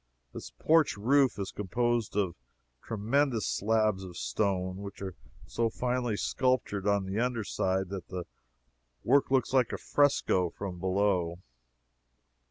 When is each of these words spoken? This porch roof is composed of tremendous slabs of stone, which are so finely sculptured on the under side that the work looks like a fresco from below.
This 0.33 0.49
porch 0.49 0.97
roof 0.97 1.37
is 1.37 1.51
composed 1.51 2.17
of 2.17 2.33
tremendous 2.81 3.45
slabs 3.45 4.03
of 4.03 4.17
stone, 4.17 4.77
which 4.77 4.99
are 4.99 5.13
so 5.45 5.69
finely 5.69 6.17
sculptured 6.17 6.87
on 6.87 7.05
the 7.05 7.19
under 7.19 7.43
side 7.43 7.89
that 7.89 8.07
the 8.07 8.23
work 9.03 9.29
looks 9.29 9.53
like 9.53 9.71
a 9.71 9.77
fresco 9.77 10.49
from 10.49 10.79
below. 10.79 11.37